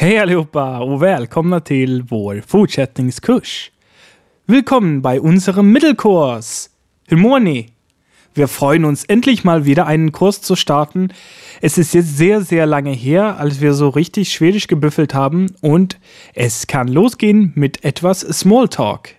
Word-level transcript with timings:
Hej 0.00 0.18
allihopa 0.18 0.78
och 0.78 1.02
välkomna 1.02 1.60
till 1.60 2.02
vår 2.02 2.42
fortsättningskurs. 2.46 3.70
Willkommen 4.46 5.02
bei 5.02 5.18
unserem 5.18 5.72
Mittelkurs. 5.72 6.68
Hur 7.08 7.16
mår 7.16 7.40
ni? 7.40 7.68
Wir 8.34 8.46
freuen 8.46 8.84
uns 8.84 9.04
endlich 9.04 9.44
mal 9.44 9.64
wieder 9.64 9.86
einen 9.86 10.12
Kurs 10.12 10.40
zu 10.40 10.56
starten. 10.56 11.12
Es 11.60 11.78
ist 11.78 11.94
jetzt 11.94 12.16
sehr, 12.16 12.40
sehr 12.40 12.66
lange 12.66 12.92
her, 12.92 13.36
als 13.38 13.60
wir 13.60 13.74
so 13.74 13.88
richtig 13.90 14.32
Schwedisch 14.32 14.68
gebüffelt 14.68 15.12
haben 15.12 15.46
und 15.60 15.98
es 16.34 16.66
kann 16.66 16.88
losgehen 16.88 17.52
mit 17.54 17.84
etwas 17.84 18.20
Smalltalk. 18.20 19.14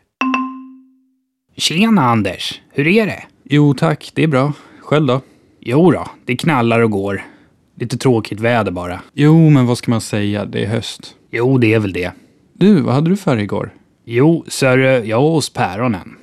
Tjena 1.58 2.12
Anders, 2.12 2.60
hur 2.72 2.88
är 2.88 3.06
det? 3.06 3.24
Jo 3.44 3.74
tack, 3.74 4.12
det 4.16 4.24
är 4.24 4.28
bra. 4.28 4.54
Själv 4.80 5.06
då? 5.06 5.22
Jo 5.60 5.92
då, 5.92 6.06
det 6.26 6.36
knallar 6.36 6.80
och 6.80 6.92
går. 6.92 7.22
Lite 7.82 7.98
tråkigt 7.98 8.40
väder 8.40 8.72
bara. 8.72 9.02
Jo, 9.14 9.50
men 9.50 9.66
vad 9.66 9.78
ska 9.78 9.92
man 9.92 10.02
säga? 10.02 10.46
Det 10.46 10.64
är 10.64 10.68
höst. 10.68 11.16
Jo, 11.32 11.58
det 11.58 11.74
är 11.74 11.80
väl 11.80 11.94
det. 11.94 12.12
Du, 12.54 12.82
vad 12.82 12.94
hade 12.94 13.10
du 13.10 13.18
för 13.18 13.38
igår? 13.38 13.74
Jo, 14.06 14.46
sir, 14.48 14.78
jag 14.78 15.22
var 15.22 15.32
hos 15.32 15.54
Päronen. 15.54 16.16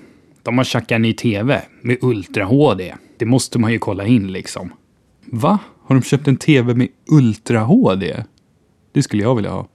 De 0.42 0.58
har 0.58 0.64
tjackat 0.64 1.00
ny 1.00 1.12
TV 1.12 1.62
med 1.82 1.96
Ultra 2.00 2.44
HD. 2.44 2.94
Det 3.16 3.24
måste 3.24 3.58
man 3.58 3.72
ju 3.72 3.78
kolla 3.78 4.06
in 4.06 4.32
liksom. 4.32 4.72
Va? 5.24 5.58
Har 5.82 5.94
de 5.94 6.02
köpt 6.02 6.28
en 6.28 6.36
TV 6.36 6.74
med 6.74 6.88
Ultra 7.10 7.60
HD? 7.60 8.24
Det 8.92 9.02
skulle 9.02 9.22
jag 9.22 9.34
vilja 9.34 9.50
ha. 9.50 9.68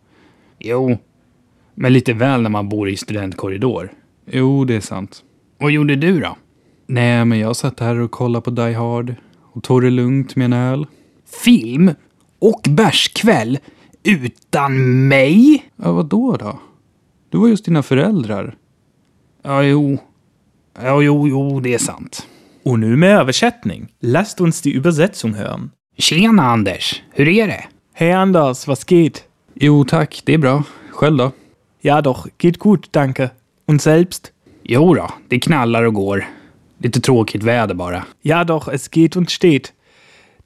Jo, 0.60 0.98
men 1.76 1.94
lite 1.94 2.14
väl 2.14 2.42
när 2.42 2.50
man 2.50 2.70
bor 2.70 2.90
i 2.90 2.98
studentkorridor. 2.98 3.92
Jo, 4.32 4.66
det 4.66 4.76
är 4.76 4.82
sant. 4.82 5.24
Vad 5.58 5.72
gjorde 5.72 5.96
du 5.96 6.20
då? 6.20 6.38
Nej, 6.88 7.26
men 7.26 7.40
jag 7.40 7.56
satt 7.56 7.80
här 7.80 8.00
och 8.00 8.12
kollade 8.12 8.44
på 8.44 8.52
Die 8.52 8.74
Hard 8.74 9.16
och 9.54 9.64
tog 9.64 9.82
det 9.82 9.90
lugnt 9.90 10.36
med 10.36 10.46
en 10.46 10.54
öl. 10.54 10.86
Film 11.42 11.92
och 12.40 12.62
bärskväll 12.70 13.60
utan 14.04 15.08
mig? 15.08 15.66
Ja, 15.76 15.92
vad 15.92 16.06
då 16.06 16.38
då? 16.38 16.60
Du 17.30 17.38
var 17.38 17.48
just 17.48 17.66
dina 17.66 17.84
föräldrar. 17.84 18.56
Ja, 19.44 19.64
jo. 19.64 19.98
Ja, 20.82 21.02
jo, 21.02 21.28
jo, 21.28 21.60
det 21.60 21.74
är 21.74 21.78
sant. 21.78 22.28
Och 22.64 22.80
nu 22.80 22.96
med 22.96 23.18
översättning. 23.18 23.94
Lasst 24.00 24.42
uns 24.42 24.62
die 24.62 24.74
Übersetzung 24.74 25.34
hören. 25.34 25.72
Tjena 25.98 26.44
Anders, 26.44 27.02
hur 27.12 27.28
är 27.28 27.48
det? 27.48 27.64
Hej 27.94 28.12
Anders, 28.12 28.68
was 28.68 28.84
geht? 28.84 29.24
Jo 29.54 29.86
tack, 29.86 30.22
det 30.26 30.34
är 30.34 30.38
bra. 30.38 30.64
Själv 30.92 31.18
då? 31.18 31.32
Ja 31.82 32.02
doch, 32.02 32.28
geht 32.38 32.60
gut, 32.60 32.88
danke. 32.92 33.30
Und 33.66 33.82
selbst? 33.82 34.32
Jo 34.64 34.94
då, 34.94 35.10
det 35.28 35.40
knallar 35.40 35.84
och 35.84 35.94
går. 35.94 36.26
Lite 36.78 37.02
tråkigt 37.02 37.44
väder 37.44 37.76
bara. 37.76 38.04
Ja 38.22 38.44
doch, 38.44 38.68
es 38.74 38.88
geht 38.92 39.16
und 39.16 39.30
steht. 39.30 39.74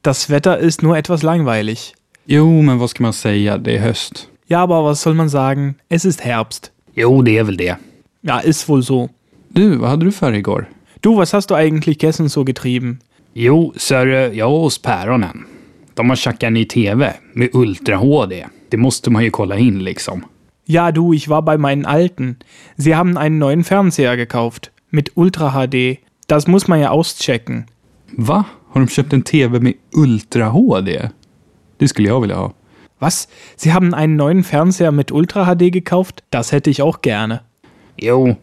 Das 0.08 0.30
Wetter 0.30 0.58
ist 0.58 0.83
nur 0.83 0.95
etwas 0.95 1.22
langweilig. 1.22 1.94
Jo, 2.25 2.61
men 2.61 2.80
vad 2.80 2.89
ska 2.89 3.03
man 3.03 3.13
säga? 3.13 3.58
Det 3.58 3.75
är 3.75 3.80
höst. 3.80 4.30
Ja, 4.45 4.59
aber 4.59 4.83
was 4.83 5.02
soll 5.02 5.14
man 5.14 5.30
sagen? 5.30 5.75
Es 5.89 6.05
ist 6.05 6.22
Herbst. 6.22 6.72
Jo, 6.95 7.22
det 7.22 7.38
är 7.38 7.44
väl 7.44 7.58
det. 7.58 7.75
Ja, 8.22 8.39
ist 8.39 8.69
wohl 8.69 8.83
so. 8.83 9.09
Du, 9.49 9.75
vad 9.75 9.89
hade 9.89 10.05
du 10.05 10.11
för 10.11 10.33
igår? 10.33 10.69
Du, 10.99 11.16
was 11.16 11.33
hast 11.33 11.49
du 11.49 11.55
eigentlich 11.55 11.97
gestern 12.03 12.30
so 12.30 12.45
getrieben? 12.45 12.99
Jo, 13.33 13.73
sir, 13.75 14.31
jag 14.33 14.49
var 14.49 14.59
hos 14.59 14.81
Päronen. 14.81 15.45
De 15.94 16.09
har 16.09 16.16
tjackat 16.16 16.53
ny 16.53 16.66
TV 16.66 17.14
med 17.33 17.49
Ultra 17.53 17.97
HD. 17.97 18.45
Det 18.69 18.77
måste 18.77 19.09
man 19.09 19.23
ju 19.23 19.30
kolla 19.30 19.58
in 19.58 19.83
liksom. 19.83 20.25
Ja, 20.66 20.92
du, 20.92 21.14
ich 21.14 21.27
war 21.27 21.42
bei 21.42 21.58
meinen 21.58 21.86
Alten. 21.86 22.36
Sie 22.77 22.95
haben 22.95 23.17
einen 23.17 23.39
neuen 23.39 23.64
Fernseher 23.64 24.16
gekauft. 24.16 24.71
Mit 24.89 25.09
Ultra 25.16 25.49
HD. 25.49 25.97
Das 26.27 26.47
muss 26.47 26.67
man 26.67 26.80
ja 26.80 26.89
auschecken. 26.89 27.66
Va? 28.17 28.45
Har 28.78 28.86
de 28.86 28.88
köpt 28.88 29.14
en 29.14 29.22
TV 29.22 29.59
med 29.59 29.73
Ultra 29.95 30.50
HD? 30.50 31.09
Det 31.78 31.88
skulle 31.88 32.08
jag 32.08 32.22
vilja 32.22 32.36
ha. 32.36 32.53
Was? 33.00 33.28
Sie 33.56 33.72
haben 33.72 33.94
einen 33.94 34.17
neuen 34.17 34.44
Fernseher 34.44 34.92
mit 34.92 35.11
Ultra 35.11 35.45
HD 35.45 35.72
gekauft? 35.73 36.23
Das 36.30 36.52
hätte 36.52 36.70
ich 36.70 36.81
auch 36.81 37.02
gerne. 37.02 37.39
Jo, 37.95 38.36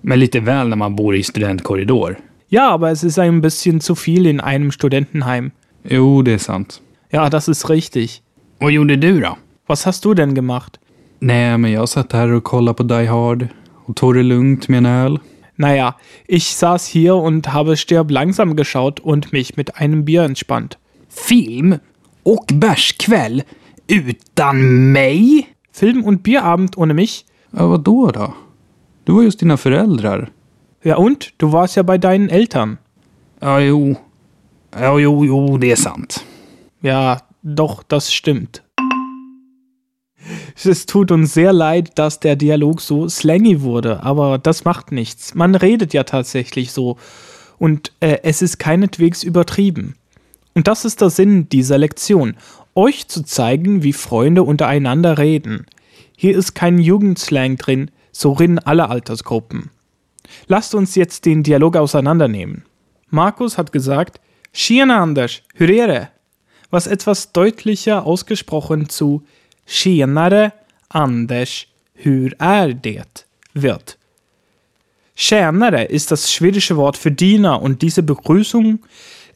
men 0.00 0.18
lite 0.18 0.40
väl 0.40 0.68
när 0.68 0.76
man 0.76 0.96
bor 0.96 1.14
i 1.14 1.22
studentkorridor. 1.22 2.16
Ja, 2.48 2.70
aber 2.70 2.90
es 2.90 3.04
ist 3.04 3.18
ein 3.18 3.40
bisschen 3.40 3.80
zu 3.80 3.94
viel 3.94 4.26
in 4.26 4.40
einem 4.40 4.72
Studentenheim. 4.72 5.50
Jo, 5.82 6.22
det 6.22 6.32
är 6.32 6.38
sant. 6.38 6.80
Ja, 7.10 7.28
das 7.28 7.48
ist 7.48 7.70
richtig. 7.70 8.22
Vad 8.60 8.72
gjorde 8.72 8.96
du 8.96 9.20
då? 9.20 9.36
Was 9.66 9.86
hast 9.86 10.04
du 10.04 10.14
denn 10.14 10.34
gemacht? 10.34 10.78
Nej, 11.18 11.58
men 11.58 11.72
jag 11.72 11.88
satt 11.88 12.12
här 12.12 12.32
och 12.32 12.44
kollade 12.44 12.74
på 12.74 12.82
Die 12.82 13.06
Hard 13.06 13.48
och 13.86 13.96
tog 13.96 14.14
det 14.14 14.22
lugnt 14.22 14.68
med 14.68 14.78
en 14.78 14.86
öl. 14.86 15.18
Naja, 15.56 15.96
ich 16.26 16.56
saß 16.56 16.86
hier 16.86 17.16
und 17.16 17.52
habe 17.52 17.76
Stirb 17.76 18.10
langsam 18.10 18.56
geschaut 18.56 19.00
und 19.00 19.32
mich 19.32 19.56
mit 19.56 19.76
einem 19.76 20.04
Bier 20.04 20.22
entspannt. 20.22 20.78
Film 21.08 21.78
och 22.24 22.46
bärskväll 22.52 23.42
utan 23.86 24.92
mig? 24.92 25.46
Film 25.72 26.04
und 26.04 26.22
Bierabend 26.22 26.76
ohne 26.76 26.94
mich? 26.94 27.24
Ja, 27.52 27.66
vad 27.66 27.84
då 27.84 28.10
då? 28.10 28.34
Du 29.04 29.12
var 29.14 29.22
just 29.22 29.40
dina 29.40 29.56
föräldrar. 29.56 30.30
Ja 30.82 30.96
und? 30.96 31.32
Du 31.38 31.52
warst 31.52 31.76
ja 31.76 31.82
bei 31.82 31.98
deinen 31.98 32.28
Eltern. 32.28 32.78
Ja, 33.40 33.60
jo. 33.60 33.96
Ja, 34.78 34.98
jo, 34.98 35.24
jo, 35.24 35.56
det 35.56 35.72
är 35.72 35.76
sant. 35.76 36.24
Ja, 36.80 37.20
doch, 37.40 37.82
das 37.88 38.10
stimmt. 38.10 38.62
Es 40.64 40.86
tut 40.86 41.10
uns 41.10 41.34
sehr 41.34 41.52
leid, 41.52 41.98
dass 41.98 42.18
der 42.18 42.34
Dialog 42.34 42.80
so 42.80 43.08
slangy 43.08 43.60
wurde, 43.60 44.02
aber 44.02 44.38
das 44.38 44.64
macht 44.64 44.90
nichts. 44.90 45.34
Man 45.34 45.54
redet 45.54 45.92
ja 45.92 46.04
tatsächlich 46.04 46.72
so 46.72 46.96
und 47.58 47.92
äh, 48.00 48.18
es 48.22 48.42
ist 48.42 48.58
keinetwegs 48.58 49.22
übertrieben. 49.22 49.96
Und 50.54 50.66
das 50.66 50.86
ist 50.86 51.02
der 51.02 51.10
Sinn 51.10 51.48
dieser 51.50 51.76
Lektion, 51.76 52.36
euch 52.74 53.08
zu 53.08 53.22
zeigen, 53.22 53.82
wie 53.82 53.92
Freunde 53.92 54.42
untereinander 54.42 55.18
reden. 55.18 55.66
Hier 56.16 56.36
ist 56.36 56.54
kein 56.54 56.78
Jugendslang 56.78 57.56
drin, 57.56 57.90
so 58.10 58.32
reden 58.32 58.58
alle 58.58 58.88
Altersgruppen. 58.88 59.70
Lasst 60.46 60.74
uns 60.74 60.94
jetzt 60.94 61.26
den 61.26 61.42
Dialog 61.42 61.76
auseinandernehmen. 61.76 62.64
Markus 63.10 63.58
hat 63.58 63.72
gesagt, 63.72 64.20
Tjena 64.52 65.02
Anders, 65.02 65.42
hur 65.58 65.68
är 65.68 65.86
det? 65.86 66.08
Was 66.70 66.86
etwas 66.86 67.32
deutlicher 67.32 68.04
ausgesprochen 68.06 68.88
zu 68.88 69.22
Tjenare 69.66 70.52
Anders, 70.88 71.66
hur 71.94 72.32
är 72.38 72.72
det? 72.72 73.26
wird. 73.56 73.98
Tjänare 75.16 75.84
ist 75.84 76.10
das 76.10 76.32
schwedische 76.32 76.76
Wort 76.76 76.96
für 76.96 77.10
Diener 77.10 77.62
und 77.62 77.82
diese 77.82 78.02
Begrüßung 78.02 78.80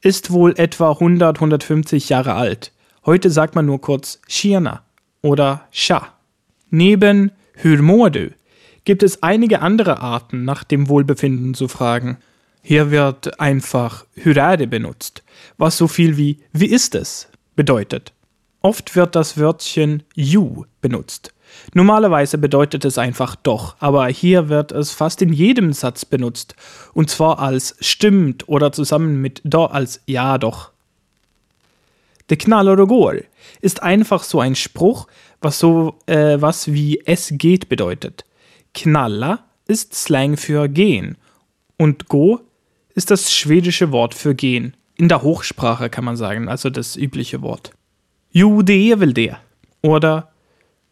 ist 0.03 0.31
wohl 0.31 0.55
etwa 0.57 0.93
100, 0.93 1.39
150 1.39 2.11
Jahre 2.11 2.35
alt. 2.35 2.73
Heute 3.07 3.31
sagt 3.31 3.55
man 3.55 3.67
nur 3.67 3.81
kurz 3.81 4.21
Tjena 4.29 4.83
oder 5.23 5.67
Scha. 5.71 6.15
Neben 6.71 7.33
Hur 7.63 7.83
mår 7.83 8.11
du 8.11 8.31
gibt 8.85 9.03
es 9.03 9.23
einige 9.23 9.61
andere 9.61 10.01
Arten, 10.01 10.45
nach 10.45 10.65
dem 10.65 10.89
Wohlbefinden 10.89 11.55
zu 11.55 11.69
fragen. 11.69 12.17
Hier 12.63 12.91
wird 12.91 13.39
einfach 13.41 14.07
Hyrade 14.15 14.67
benutzt, 14.67 15.23
was 15.59 15.77
so 15.77 15.87
viel 15.89 16.17
wie 16.17 16.39
Wie 16.53 16.67
ist 16.67 16.95
es 16.95 17.29
bedeutet. 17.57 18.13
Oft 18.63 18.95
wird 18.95 19.17
das 19.17 19.39
Wörtchen 19.39 20.03
you 20.15 20.65
benutzt. 20.81 21.33
Normalerweise 21.75 22.39
bedeutet 22.39 22.85
es 22.85 22.99
einfach 22.99 23.35
doch, 23.37 23.75
aber 23.79 24.07
hier 24.09 24.49
wird 24.49 24.71
es 24.71 24.93
fast 24.93 25.23
in 25.23 25.33
jedem 25.33 25.73
Satz 25.73 26.05
benutzt, 26.05 26.55
und 26.93 27.11
zwar 27.11 27.39
als 27.39 27.77
stimmt 27.81 28.49
oder 28.49 28.71
zusammen 28.73 29.21
mit 29.21 29.41
do 29.45 29.65
als 29.65 30.01
ja 30.07 30.39
doch. 30.39 30.71
De 32.29 32.37
knallar 32.37 32.79
och 32.79 32.89
går 32.89 33.23
ist 33.61 33.83
einfach 33.83 34.23
so 34.23 34.41
ein 34.41 34.55
Spruch, 34.55 35.09
was 35.41 35.59
so 35.59 35.99
äh, 36.07 36.41
was 36.41 36.73
wie 36.73 37.03
es 37.05 37.33
geht 37.33 37.69
bedeutet. 37.69 38.25
Knalla 38.75 39.45
ist 39.67 39.95
Slang 39.95 40.37
für 40.37 40.69
gehen 40.69 41.17
und 41.77 42.09
go 42.09 42.41
ist 42.95 43.11
das 43.11 43.33
schwedische 43.33 43.91
Wort 43.91 44.15
für 44.15 44.35
gehen. 44.35 44.77
In 44.95 45.09
der 45.09 45.23
Hochsprache 45.23 45.91
kann 45.91 46.05
man 46.05 46.17
sagen, 46.17 46.49
also 46.49 46.71
das 46.71 46.97
übliche 46.97 47.43
Wort. 47.43 47.73
Jo, 48.33 48.63
det 48.63 48.91
är 48.91 48.97
väl 48.97 49.15
det. 49.15 49.37
Oder 49.83 50.23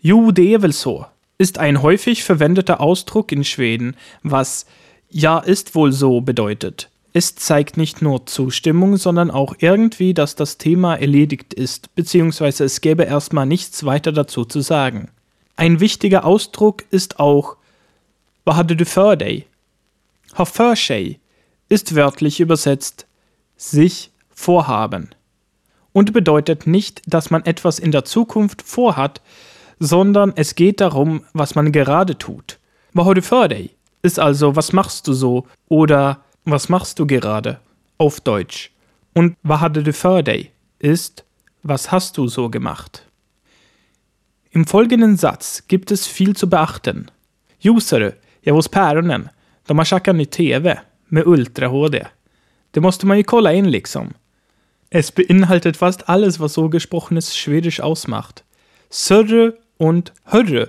Jo, 0.00 0.30
det 0.30 0.54
är 0.54 0.58
väl 0.58 0.72
så. 0.72 1.06
Ist 1.38 1.58
ein 1.58 1.82
häufig 1.82 2.24
verwendeter 2.24 2.80
Ausdruck 2.80 3.32
in 3.32 3.44
Schweden, 3.44 3.96
was 4.22 4.66
ja 5.10 5.38
ist 5.38 5.74
wohl 5.74 5.92
so 5.92 6.20
bedeutet. 6.20 6.88
Es 7.12 7.34
zeigt 7.34 7.76
nicht 7.76 8.02
nur 8.02 8.26
Zustimmung, 8.26 8.96
sondern 8.96 9.30
auch 9.30 9.54
irgendwie, 9.58 10.14
dass 10.14 10.36
das 10.36 10.58
Thema 10.58 10.96
erledigt 10.96 11.54
ist, 11.54 11.94
beziehungsweise 11.94 12.64
es 12.64 12.80
gäbe 12.80 13.04
erstmal 13.04 13.46
nichts 13.46 13.84
weiter 13.84 14.12
dazu 14.12 14.44
zu 14.44 14.60
sagen. 14.60 15.08
Ein 15.56 15.80
wichtiger 15.80 16.24
Ausdruck 16.24 16.84
ist 16.90 17.18
auch 17.18 17.56
Vad 18.44 18.56
hade 18.56 18.76
du 18.76 18.84
för 18.84 19.16
dig? 19.16 19.46
Ha 20.36 20.46
ist 21.68 21.94
wörtlich 21.94 22.40
übersetzt 22.40 23.06
sich 23.56 24.10
vorhaben 24.30 25.10
und 25.98 26.12
bedeutet 26.12 26.68
nicht, 26.68 27.02
dass 27.06 27.30
man 27.30 27.44
etwas 27.44 27.80
in 27.80 27.90
der 27.90 28.04
Zukunft 28.04 28.62
vorhat, 28.62 29.20
sondern 29.80 30.32
es 30.36 30.54
geht 30.54 30.80
darum, 30.80 31.24
was 31.32 31.56
man 31.56 31.72
gerade 31.72 32.16
tut. 32.16 32.58
Vad 32.92 33.06
har 33.06 33.14
du 33.14 33.68
ist 34.02 34.20
also, 34.20 34.54
was 34.54 34.72
machst 34.72 35.08
du 35.08 35.12
so 35.12 35.48
oder 35.68 36.20
was 36.44 36.68
machst 36.68 37.00
du 37.00 37.06
gerade 37.06 37.58
auf 37.98 38.20
Deutsch. 38.20 38.70
Und 39.12 39.36
vad 39.42 39.60
hade 39.60 39.82
du 39.82 39.92
ist, 40.78 41.24
was 41.64 41.90
hast 41.90 42.16
du 42.16 42.28
so 42.28 42.48
gemacht? 42.48 43.02
Im 44.50 44.66
folgenden 44.66 45.16
Satz 45.16 45.64
gibt 45.66 45.90
es 45.90 46.06
viel 46.06 46.36
zu 46.36 46.48
beachten. 46.48 47.10
Josare, 47.58 48.14
jag 48.42 48.52
var 48.52 48.58
hos 48.58 48.68
Päronen. 48.68 49.28
De 49.66 49.78
har 49.78 49.84
tjackat 49.84 50.16
ny 50.16 50.26
TV 50.26 50.78
med 51.08 51.26
Ultra 51.26 51.68
HD. 51.68 52.06
Det 52.70 52.80
måste 52.80 53.06
man 53.06 53.16
ju 53.16 53.24
kolla 53.24 53.52
in 53.52 53.70
liksom. 53.70 54.14
Es 54.90 55.12
beinhaltet 55.12 55.76
fast 55.76 56.08
alles, 56.08 56.40
was 56.40 56.54
so 56.54 56.70
gesprochenes 56.70 57.36
Schwedisch 57.36 57.80
ausmacht. 57.80 58.44
Sörre 58.88 59.58
und 59.76 60.14
Hörre 60.24 60.68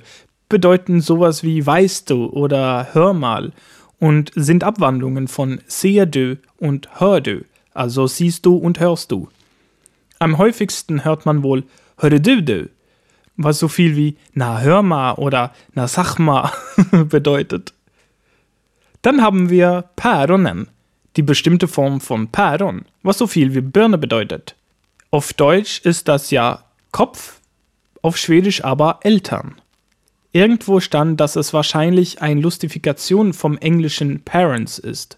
bedeuten 0.50 1.00
sowas 1.00 1.44
wie 1.44 1.66
weißt 1.66 2.10
du 2.10 2.26
oder 2.26 2.90
hör 2.92 3.14
mal 3.14 3.54
und 4.00 4.32
sind 4.36 4.64
Abwandlungen 4.64 5.28
von 5.28 5.62
sehe 5.68 6.06
du 6.06 6.38
und 6.58 6.90
hör 7.00 7.22
du, 7.22 7.46
also 7.74 8.08
siehst 8.08 8.46
du 8.46 8.58
und 8.58 8.80
hörst 8.80 9.12
du. 9.12 9.30
Am 10.18 10.38
häufigsten 10.38 11.06
hört 11.06 11.26
man 11.26 11.44
wohl 11.44 11.64
höre 11.98 12.20
du 12.20 12.44
du, 12.44 12.70
was 13.38 13.60
so 13.60 13.70
viel 13.70 13.96
wie 13.96 14.18
na 14.34 14.60
hör 14.60 14.82
mal 14.82 15.14
oder 15.14 15.54
na 15.74 15.88
sag 15.88 16.18
mal 16.18 16.52
bedeutet. 16.92 17.74
Dann 19.02 19.22
haben 19.22 19.50
wir 19.50 19.86
Päronen, 19.96 20.68
die 21.16 21.22
bestimmte 21.22 21.70
Form 21.70 22.02
von 22.02 22.28
Päron, 22.28 22.86
was 23.10 23.18
so 23.18 23.26
viel 23.26 23.56
wie 23.56 23.62
Birne 23.62 23.98
bedeutet. 23.98 24.56
Auf 25.10 25.34
Deutsch 25.34 25.82
ist 25.84 26.08
das 26.08 26.30
ja 26.30 26.64
Kopf, 26.92 27.40
auf 28.04 28.18
Schwedisch 28.18 28.64
aber 28.64 29.00
Eltern. 29.02 29.56
Irgendwo 30.32 30.80
stand, 30.80 31.20
dass 31.20 31.36
es 31.36 31.52
wahrscheinlich 31.52 32.22
eine 32.22 32.40
Lustifikation 32.40 33.34
vom 33.34 33.58
englischen 33.58 34.22
Parents 34.22 34.78
ist, 34.78 35.18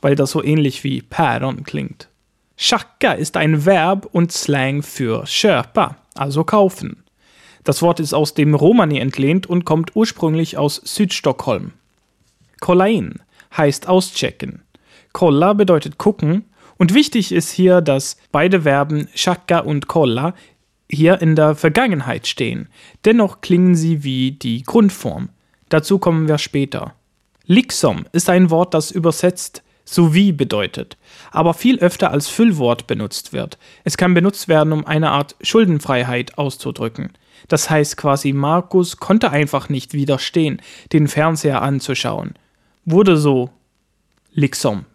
weil 0.00 0.16
das 0.16 0.32
so 0.32 0.42
ähnlich 0.42 0.82
wie 0.82 1.02
Päron 1.02 1.62
klingt. 1.62 2.08
Schacka 2.56 3.12
ist 3.12 3.36
ein 3.36 3.64
Verb 3.64 4.08
und 4.10 4.32
Slang 4.32 4.82
für 4.82 5.22
köpa, 5.22 5.98
also 6.16 6.42
kaufen. 6.42 7.04
Das 7.62 7.80
Wort 7.80 8.00
ist 8.00 8.12
aus 8.12 8.34
dem 8.34 8.56
Romani 8.56 8.98
entlehnt 8.98 9.46
und 9.46 9.64
kommt 9.64 9.94
ursprünglich 9.94 10.58
aus 10.58 10.82
Südstockholm. 10.84 11.74
Kollain 12.58 13.20
heißt 13.56 13.86
auschecken. 13.88 14.62
Kolla 15.12 15.52
bedeutet 15.52 15.96
gucken 15.96 16.49
und 16.80 16.94
wichtig 16.94 17.30
ist 17.30 17.50
hier, 17.50 17.82
dass 17.82 18.16
beide 18.32 18.62
Verben 18.62 19.06
Schacka 19.14 19.58
und 19.58 19.86
Kolla 19.86 20.32
hier 20.90 21.20
in 21.20 21.36
der 21.36 21.54
Vergangenheit 21.54 22.26
stehen. 22.26 22.70
Dennoch 23.04 23.42
klingen 23.42 23.74
sie 23.74 24.02
wie 24.02 24.32
die 24.32 24.62
Grundform. 24.62 25.28
Dazu 25.68 25.98
kommen 25.98 26.26
wir 26.26 26.38
später. 26.38 26.94
Liksom 27.44 28.06
ist 28.12 28.30
ein 28.30 28.48
Wort, 28.48 28.72
das 28.72 28.92
übersetzt 28.92 29.62
sowie 29.84 30.32
bedeutet, 30.32 30.96
aber 31.32 31.52
viel 31.52 31.78
öfter 31.80 32.12
als 32.12 32.28
Füllwort 32.28 32.86
benutzt 32.86 33.34
wird. 33.34 33.58
Es 33.84 33.98
kann 33.98 34.14
benutzt 34.14 34.48
werden, 34.48 34.72
um 34.72 34.86
eine 34.86 35.10
Art 35.10 35.36
Schuldenfreiheit 35.42 36.38
auszudrücken. 36.38 37.10
Das 37.48 37.68
heißt 37.68 37.98
quasi, 37.98 38.32
Markus 38.32 38.96
konnte 38.96 39.30
einfach 39.32 39.68
nicht 39.68 39.92
widerstehen, 39.92 40.62
den 40.94 41.08
Fernseher 41.08 41.60
anzuschauen. 41.60 42.32
Wurde 42.86 43.18
so 43.18 43.50
Liksom 44.32 44.86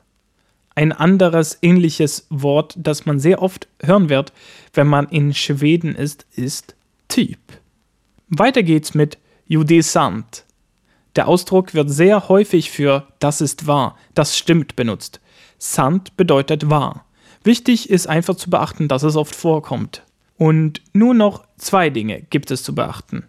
ein 0.75 0.91
anderes 0.91 1.57
ähnliches 1.61 2.27
Wort, 2.29 2.75
das 2.77 3.05
man 3.05 3.19
sehr 3.19 3.41
oft 3.41 3.67
hören 3.81 4.09
wird, 4.09 4.33
wenn 4.73 4.87
man 4.87 5.07
in 5.07 5.33
Schweden 5.33 5.95
ist, 5.95 6.25
ist 6.35 6.75
Typ. 7.07 7.39
Weiter 8.27 8.61
geht's 8.61 8.93
mit 8.93 9.17
Judesant. 9.47 10.43
Der 11.15 11.27
Ausdruck 11.29 11.73
wird 11.73 11.89
sehr 11.89 12.27
häufig 12.27 12.71
für 12.71 13.07
das 13.19 13.39
ist 13.39 13.67
wahr, 13.67 13.97
das 14.13 14.37
stimmt 14.37 14.75
benutzt. 14.75 15.21
Sant 15.57 16.17
bedeutet 16.17 16.69
wahr. 16.69 17.05
Wichtig 17.43 17.89
ist 17.89 18.07
einfach 18.07 18.35
zu 18.35 18.49
beachten, 18.49 18.87
dass 18.87 19.03
es 19.03 19.15
oft 19.15 19.35
vorkommt. 19.35 20.03
Und 20.37 20.81
nur 20.91 21.13
noch 21.13 21.45
zwei 21.57 21.89
Dinge 21.89 22.21
gibt 22.29 22.51
es 22.51 22.63
zu 22.63 22.75
beachten. 22.75 23.23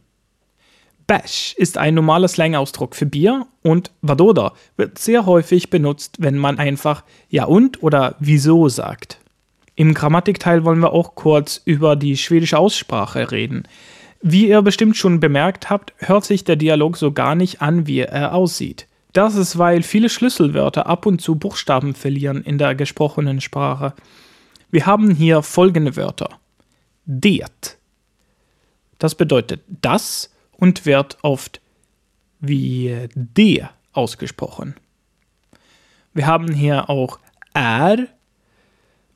Bash 1.06 1.54
ist 1.56 1.78
ein 1.78 1.94
normaler 1.94 2.26
Slang-Ausdruck 2.26 2.96
für 2.96 3.06
Bier 3.06 3.46
und 3.62 3.92
Vadoda 4.02 4.54
wird 4.76 4.98
sehr 4.98 5.24
häufig 5.24 5.70
benutzt, 5.70 6.16
wenn 6.18 6.36
man 6.36 6.58
einfach 6.58 7.04
ja 7.28 7.44
und 7.44 7.82
oder 7.82 8.16
wieso 8.18 8.68
sagt. 8.68 9.18
Im 9.76 9.94
Grammatikteil 9.94 10.64
wollen 10.64 10.80
wir 10.80 10.92
auch 10.92 11.14
kurz 11.14 11.60
über 11.64 11.94
die 11.94 12.16
schwedische 12.16 12.58
Aussprache 12.58 13.30
reden. 13.30 13.64
Wie 14.22 14.48
ihr 14.48 14.62
bestimmt 14.62 14.96
schon 14.96 15.20
bemerkt 15.20 15.70
habt, 15.70 15.92
hört 15.98 16.24
sich 16.24 16.42
der 16.42 16.56
Dialog 16.56 16.96
so 16.96 17.12
gar 17.12 17.34
nicht 17.34 17.62
an, 17.62 17.86
wie 17.86 18.00
er 18.00 18.34
aussieht. 18.34 18.88
Das 19.12 19.36
ist, 19.36 19.58
weil 19.58 19.82
viele 19.82 20.08
Schlüsselwörter 20.08 20.86
ab 20.86 21.06
und 21.06 21.20
zu 21.20 21.36
Buchstaben 21.36 21.94
verlieren 21.94 22.42
in 22.42 22.58
der 22.58 22.74
gesprochenen 22.74 23.40
Sprache. 23.40 23.94
Wir 24.70 24.86
haben 24.86 25.10
hier 25.10 25.42
folgende 25.42 25.94
Wörter. 25.96 26.30
Det. 27.04 27.44
Das 28.98 29.14
bedeutet 29.14 29.60
das 29.68 30.30
und 30.58 30.86
wird 30.86 31.18
oft 31.22 31.60
wie 32.40 33.08
der 33.14 33.70
ausgesprochen. 33.92 34.74
Wir 36.12 36.26
haben 36.26 36.52
hier 36.52 36.88
auch 36.90 37.18
er, 37.54 38.08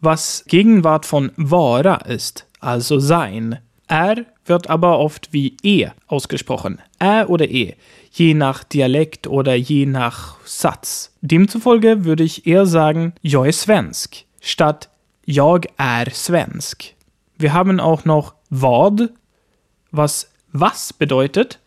was 0.01 0.45
Gegenwart 0.47 1.07
von 1.07 1.33
vara 1.37 1.97
ist, 1.97 2.47
also 2.61 2.99
sein. 2.99 3.59
Er 3.87 4.27
wird 4.45 4.71
aber 4.71 4.99
oft 4.99 5.33
wie 5.33 5.57
e 5.63 5.89
ausgesprochen, 6.07 6.81
ä 7.01 7.25
oder 7.27 7.49
e, 7.49 7.75
je 8.13 8.35
nach 8.35 8.65
Dialekt 8.65 9.27
oder 9.27 9.55
je 9.55 9.87
nach 9.87 10.37
Satz. 10.45 11.17
Demzufolge 11.21 12.05
würde 12.05 12.25
ich 12.25 12.47
eher 12.47 12.67
sagen, 12.67 13.15
jag 13.23 13.47
är 13.47 13.53
svensk, 13.53 14.27
statt 14.41 14.89
jag 15.25 15.67
är 15.77 16.11
svensk. 16.11 16.95
Wir 17.37 17.53
haben 17.53 17.81
auch 17.81 18.05
noch 18.05 18.35
vad, 18.51 19.09
was 19.91 20.30
was 20.53 20.93
bedeutet, 20.93 21.61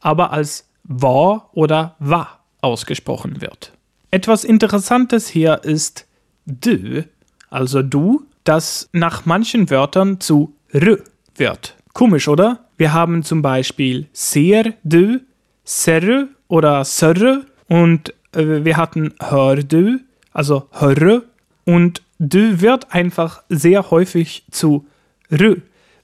aber 0.00 0.32
als 0.32 0.68
war 0.84 1.50
oder 1.52 1.96
wa 1.98 2.28
ausgesprochen 2.60 3.40
wird. 3.40 3.72
Etwas 4.10 4.44
Interessantes 4.44 5.28
hier 5.28 5.64
ist 5.64 6.06
du, 6.46 7.04
also 7.50 7.82
du, 7.82 8.26
das 8.44 8.88
nach 8.92 9.24
manchen 9.24 9.70
Wörtern 9.70 10.20
zu 10.20 10.54
r 10.70 10.98
wird. 11.36 11.76
Komisch, 11.92 12.28
oder? 12.28 12.66
Wir 12.76 12.92
haben 12.92 13.22
zum 13.22 13.42
Beispiel 13.42 14.08
ser 14.12 14.74
du, 14.82 15.20
serre 15.64 16.28
oder 16.48 16.84
sörre 16.84 17.46
und 17.68 18.12
äh, 18.32 18.64
wir 18.64 18.76
hatten 18.76 19.14
hör 19.20 19.56
du, 19.56 20.00
also 20.32 20.68
hörre 20.72 21.22
und 21.64 22.02
du 22.18 22.60
wird 22.60 22.92
einfach 22.92 23.42
sehr 23.48 23.90
häufig 23.90 24.44
zu 24.50 24.86
r, 25.30 25.56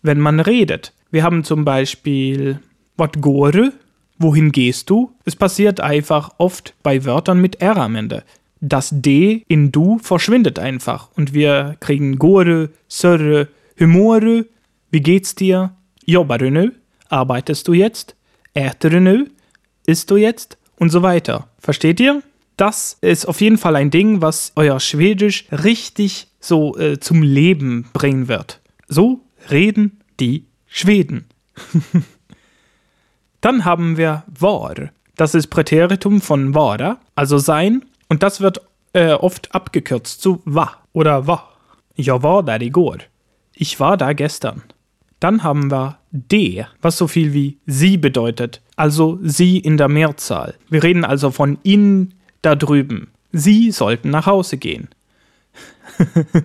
wenn 0.02 0.20
man 0.20 0.40
redet. 0.40 0.92
Wir 1.10 1.22
haben 1.22 1.44
zum 1.44 1.64
Beispiel 1.64 2.60
Wat 2.96 3.20
gore? 3.20 3.72
Wohin 4.18 4.50
gehst 4.50 4.90
du? 4.90 5.12
Es 5.24 5.36
passiert 5.36 5.80
einfach 5.80 6.32
oft 6.38 6.74
bei 6.82 7.04
Wörtern 7.04 7.40
mit 7.40 7.62
R 7.62 7.76
am 7.76 7.94
Ende. 7.94 8.24
Das 8.60 8.90
D 8.92 9.44
in 9.46 9.70
du 9.70 9.98
verschwindet 9.98 10.58
einfach 10.58 11.10
und 11.16 11.32
wir 11.32 11.76
kriegen 11.78 12.18
gore, 12.18 12.70
sörre, 12.88 13.48
humore, 13.78 14.46
wie 14.90 15.00
geht's 15.00 15.34
dir? 15.34 15.74
Jobbar 16.04 16.42
nu? 16.50 16.72
Arbeitest 17.08 17.68
du 17.68 17.74
jetzt? 17.74 18.16
Äter 18.54 19.00
nu? 19.00 19.26
Isst 19.86 20.10
du 20.10 20.16
jetzt? 20.16 20.58
Und 20.78 20.90
so 20.90 21.02
weiter. 21.02 21.48
Versteht 21.58 22.00
ihr? 22.00 22.22
Das 22.56 22.98
ist 23.00 23.26
auf 23.26 23.40
jeden 23.40 23.58
Fall 23.58 23.76
ein 23.76 23.90
Ding, 23.90 24.20
was 24.20 24.52
euer 24.56 24.80
Schwedisch 24.80 25.44
richtig 25.52 26.26
so 26.40 26.76
äh, 26.76 26.98
zum 26.98 27.22
Leben 27.22 27.88
bringen 27.92 28.26
wird. 28.26 28.60
So 28.88 29.20
reden 29.50 30.00
die 30.20 30.46
Schweden. 30.66 31.26
Dann 33.40 33.64
haben 33.64 33.96
wir 33.96 34.24
war. 34.26 34.90
Das 35.16 35.34
ist 35.34 35.48
Präteritum 35.48 36.20
von 36.20 36.54
vara, 36.54 36.98
also 37.14 37.38
sein, 37.38 37.84
und 38.08 38.22
das 38.22 38.40
wird 38.40 38.60
äh, 38.92 39.12
oft 39.12 39.54
abgekürzt 39.54 40.22
zu 40.22 40.40
wa 40.44 40.72
oder 40.92 41.26
wa. 41.26 41.48
Ich 41.94 42.08
war 42.08 42.42
da 42.42 42.56
igår. 42.56 42.98
Ich 43.54 43.80
war 43.80 43.96
da 43.96 44.12
gestern. 44.12 44.62
Dann 45.20 45.42
haben 45.42 45.70
wir 45.70 45.98
de, 46.12 46.64
was 46.80 46.96
so 46.96 47.08
viel 47.08 47.32
wie 47.32 47.58
sie 47.66 47.96
bedeutet, 47.96 48.62
also 48.76 49.18
sie 49.22 49.58
in 49.58 49.76
der 49.76 49.88
Mehrzahl. 49.88 50.54
Wir 50.68 50.82
reden 50.82 51.04
also 51.04 51.30
von 51.32 51.58
in 51.64 52.14
da 52.42 52.54
drüben. 52.54 53.10
Sie 53.32 53.72
sollten 53.72 54.10
nach 54.10 54.26
Hause 54.26 54.56
gehen. 54.58 54.88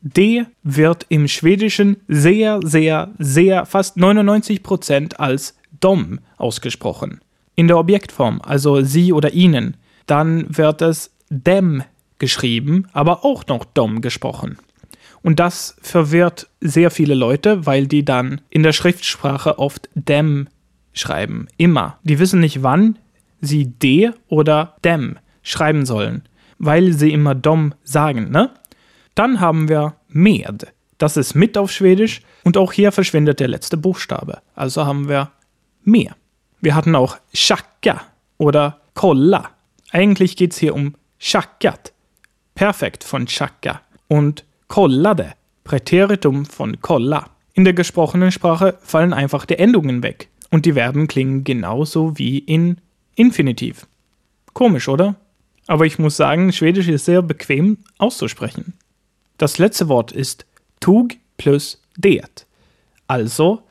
D 0.00 0.46
wird 0.62 1.06
im 1.08 1.28
Schwedischen 1.28 1.96
sehr, 2.06 2.60
sehr, 2.62 3.10
sehr, 3.18 3.66
fast 3.66 3.96
99% 3.96 5.16
als 5.16 5.56
dom 5.80 6.20
ausgesprochen. 6.36 7.20
In 7.54 7.66
der 7.66 7.78
Objektform, 7.78 8.40
also 8.42 8.82
sie 8.82 9.12
oder 9.12 9.32
ihnen, 9.32 9.76
dann 10.06 10.46
wird 10.56 10.82
es 10.82 11.10
dem 11.30 11.82
geschrieben, 12.18 12.86
aber 12.92 13.24
auch 13.24 13.46
noch 13.46 13.64
dom 13.64 14.00
gesprochen. 14.00 14.58
Und 15.22 15.40
das 15.40 15.76
verwirrt 15.82 16.48
sehr 16.60 16.90
viele 16.90 17.14
Leute, 17.14 17.66
weil 17.66 17.86
die 17.86 18.04
dann 18.04 18.40
in 18.50 18.62
der 18.62 18.72
Schriftsprache 18.72 19.58
oft 19.58 19.88
dem 19.94 20.48
schreiben. 20.92 21.48
Immer. 21.56 21.98
Die 22.02 22.18
wissen 22.18 22.40
nicht, 22.40 22.62
wann 22.62 22.98
sie 23.40 23.66
de 23.66 24.10
oder 24.28 24.76
dem 24.84 25.18
schreiben 25.42 25.86
sollen, 25.86 26.22
weil 26.58 26.92
sie 26.92 27.12
immer 27.12 27.34
dom 27.34 27.74
sagen, 27.82 28.30
ne? 28.30 28.50
Dann 29.18 29.40
haben 29.40 29.68
wir 29.68 29.96
med. 30.06 30.72
Das 30.96 31.16
ist 31.16 31.34
mit 31.34 31.58
auf 31.58 31.72
Schwedisch 31.72 32.22
und 32.44 32.56
auch 32.56 32.72
hier 32.72 32.92
verschwindet 32.92 33.40
der 33.40 33.48
letzte 33.48 33.76
Buchstabe. 33.76 34.42
Also 34.54 34.86
haben 34.86 35.08
wir 35.08 35.32
mehr. 35.82 36.14
Wir 36.60 36.76
hatten 36.76 36.94
auch 36.94 37.16
schacka 37.34 38.00
oder 38.36 38.80
kolla. 38.94 39.50
Eigentlich 39.90 40.36
geht 40.36 40.52
es 40.52 40.58
hier 40.58 40.72
um 40.72 40.94
schackat. 41.18 41.92
Perfekt 42.54 43.02
von 43.02 43.26
schacka. 43.26 43.80
Und 44.06 44.44
kollade. 44.68 45.32
Präteritum 45.64 46.46
von 46.46 46.80
kolla. 46.80 47.30
In 47.54 47.64
der 47.64 47.74
gesprochenen 47.74 48.30
Sprache 48.30 48.78
fallen 48.82 49.12
einfach 49.12 49.46
die 49.46 49.58
Endungen 49.58 50.04
weg. 50.04 50.28
Und 50.50 50.64
die 50.64 50.74
Verben 50.74 51.08
klingen 51.08 51.42
genauso 51.42 52.16
wie 52.18 52.38
in 52.38 52.80
Infinitiv. 53.16 53.88
Komisch, 54.52 54.88
oder? 54.88 55.16
Aber 55.66 55.86
ich 55.86 55.98
muss 55.98 56.16
sagen, 56.16 56.52
Schwedisch 56.52 56.86
ist 56.86 57.06
sehr 57.06 57.20
bequem 57.20 57.78
auszusprechen. 57.98 58.77
Das 59.38 59.58
letzte 59.58 59.88
Wort 59.88 60.12
ist 60.12 60.46
tug 60.80 61.14
plus 61.36 61.80
det. 61.96 62.46
Also 63.06 63.62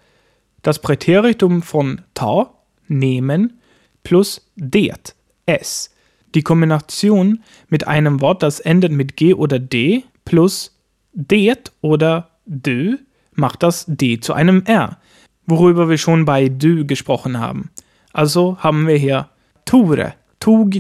das 0.64 0.80
Präteritum 0.80 1.62
von 1.62 2.02
ta, 2.14 2.54
nehmen, 2.88 3.60
plus 4.04 4.50
det, 4.56 5.16
es. 5.46 5.94
Die 6.36 6.42
Kombination 6.42 7.44
mit 7.70 7.88
einem 7.88 8.22
Wort, 8.22 8.44
das 8.44 8.60
endet 8.60 8.92
mit 8.92 9.16
g 9.18 9.34
oder 9.34 9.60
d, 9.60 10.04
plus 10.26 10.78
det 11.14 11.72
oder 11.82 12.32
du, 12.46 12.98
macht 13.34 13.64
das 13.64 13.86
d 13.88 14.20
zu 14.20 14.34
einem 14.34 14.64
r, 14.66 14.98
worüber 15.46 15.90
wir 15.90 15.98
schon 15.98 16.26
bei 16.26 16.50
du 16.50 16.86
gesprochen 16.86 17.40
haben. 17.40 17.70
Also 18.14 18.58
haben 18.60 18.88
wir 18.88 18.98
hier 18.98 19.30
Tore, 19.66 20.14
tug, 20.40 20.76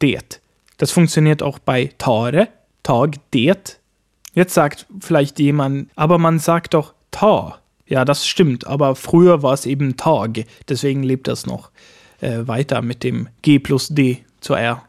det. 0.00 0.40
Das 0.78 0.90
funktioniert 0.90 1.42
auch 1.42 1.58
bei 1.60 1.90
tare, 1.96 2.48
tag, 2.82 3.16
det. 3.32 3.78
Jetzt 4.34 4.54
sagt 4.54 4.86
vielleicht 5.00 5.38
jemand, 5.38 5.90
aber 5.94 6.18
man 6.18 6.38
sagt 6.38 6.74
doch 6.74 6.94
ta. 7.10 7.58
Ja, 7.86 8.04
das 8.04 8.26
stimmt, 8.26 8.66
aber 8.66 8.94
früher 8.94 9.42
war 9.42 9.52
es 9.52 9.66
eben 9.66 9.96
Tag, 9.96 10.44
deswegen 10.68 11.02
lebt 11.02 11.28
das 11.28 11.44
noch 11.44 11.70
äh, 12.20 12.46
weiter 12.46 12.80
mit 12.80 13.04
dem 13.04 13.28
G 13.42 13.58
plus 13.58 13.88
D 13.88 14.24
zu 14.40 14.54
R 14.54 14.82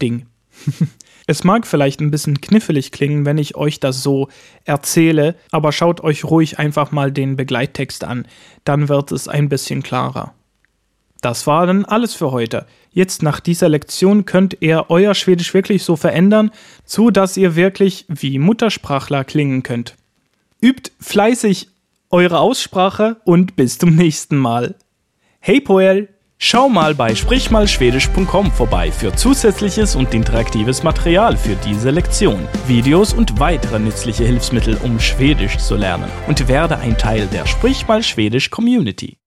Ding. 0.00 0.26
es 1.26 1.44
mag 1.44 1.66
vielleicht 1.66 2.00
ein 2.00 2.10
bisschen 2.10 2.40
knifflig 2.40 2.92
klingen, 2.92 3.26
wenn 3.26 3.38
ich 3.38 3.56
euch 3.56 3.80
das 3.80 4.02
so 4.02 4.28
erzähle, 4.64 5.34
aber 5.50 5.72
schaut 5.72 6.00
euch 6.00 6.24
ruhig 6.24 6.58
einfach 6.58 6.90
mal 6.90 7.12
den 7.12 7.36
Begleittext 7.36 8.04
an, 8.04 8.26
dann 8.64 8.88
wird 8.88 9.12
es 9.12 9.28
ein 9.28 9.48
bisschen 9.48 9.82
klarer. 9.82 10.32
Das 11.22 11.46
war 11.46 11.66
dann 11.66 11.84
alles 11.84 12.14
für 12.14 12.32
heute. 12.32 12.66
Jetzt 12.90 13.22
nach 13.22 13.40
dieser 13.40 13.68
Lektion 13.68 14.26
könnt 14.26 14.58
ihr 14.60 14.86
euer 14.88 15.14
Schwedisch 15.14 15.54
wirklich 15.54 15.84
so 15.84 15.96
verändern, 15.96 16.50
so 16.84 17.10
dass 17.10 17.36
ihr 17.36 17.56
wirklich 17.56 18.04
wie 18.08 18.38
Muttersprachler 18.38 19.24
klingen 19.24 19.62
könnt. 19.62 19.96
Übt 20.60 20.90
fleißig 21.00 21.68
eure 22.10 22.40
Aussprache 22.40 23.16
und 23.24 23.56
bis 23.56 23.78
zum 23.78 23.94
nächsten 23.94 24.36
Mal. 24.36 24.74
Hey 25.38 25.60
Poel! 25.60 26.08
Schau 26.44 26.68
mal 26.68 26.92
bei 26.96 27.14
sprichmalschwedisch.com 27.14 28.50
vorbei 28.50 28.90
für 28.90 29.14
zusätzliches 29.14 29.94
und 29.94 30.12
interaktives 30.12 30.82
Material 30.82 31.36
für 31.36 31.54
diese 31.64 31.90
Lektion, 31.90 32.48
Videos 32.66 33.14
und 33.14 33.38
weitere 33.38 33.78
nützliche 33.78 34.24
Hilfsmittel, 34.24 34.76
um 34.82 34.98
Schwedisch 34.98 35.58
zu 35.58 35.76
lernen 35.76 36.10
und 36.26 36.48
werde 36.48 36.78
ein 36.78 36.98
Teil 36.98 37.28
der 37.28 37.46
Sprich 37.46 37.86
mal 37.86 38.02
Schwedisch 38.02 38.50
Community. 38.50 39.21